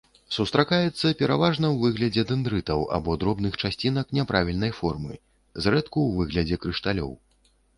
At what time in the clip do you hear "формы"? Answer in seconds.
4.79-5.13